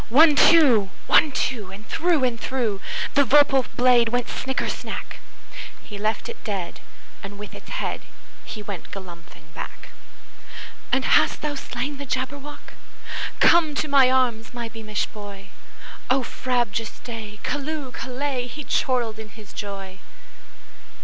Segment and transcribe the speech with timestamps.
[0.09, 0.89] One, two!
[1.05, 1.69] One, two!
[1.71, 2.79] And through and throughThe
[3.23, 5.19] vorpal blade went snicker snack!
[5.83, 6.79] He left it dead,
[7.21, 12.73] and with its headHe went galumphing back."And hast thou slain the Jabberwock?
[13.39, 17.39] Come to my arms, my beamish boy!O frabjous day!
[17.43, 17.91] Callooh!
[17.91, 19.99] Callay!"He chortled in his joy.